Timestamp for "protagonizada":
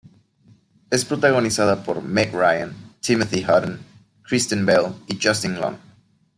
1.05-1.83